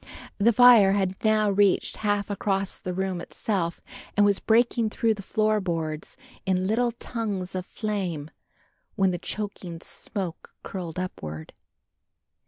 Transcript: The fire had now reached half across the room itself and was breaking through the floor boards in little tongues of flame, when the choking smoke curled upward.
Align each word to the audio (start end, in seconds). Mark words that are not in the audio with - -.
The 0.39 0.51
fire 0.51 0.93
had 0.93 1.23
now 1.23 1.51
reached 1.51 1.97
half 1.97 2.31
across 2.31 2.79
the 2.81 2.91
room 2.91 3.21
itself 3.21 3.79
and 4.17 4.25
was 4.25 4.39
breaking 4.39 4.89
through 4.89 5.13
the 5.13 5.21
floor 5.21 5.59
boards 5.61 6.17
in 6.43 6.65
little 6.65 6.93
tongues 6.93 7.53
of 7.53 7.67
flame, 7.67 8.31
when 8.95 9.11
the 9.11 9.19
choking 9.19 9.79
smoke 9.81 10.55
curled 10.63 10.97
upward. 10.97 11.53